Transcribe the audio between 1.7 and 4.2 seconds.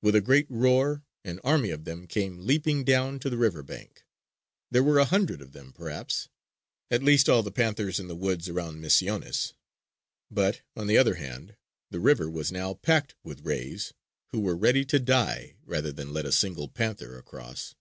of them came leaping down to the river bank.